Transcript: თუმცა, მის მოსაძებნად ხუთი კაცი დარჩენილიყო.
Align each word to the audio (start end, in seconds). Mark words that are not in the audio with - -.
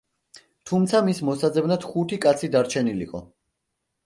თუმცა, 0.71 1.01
მის 1.09 1.19
მოსაძებნად 1.29 1.85
ხუთი 1.91 2.19
კაცი 2.25 2.51
დარჩენილიყო. 2.57 3.23